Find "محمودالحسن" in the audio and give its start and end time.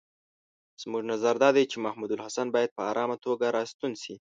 1.85-2.47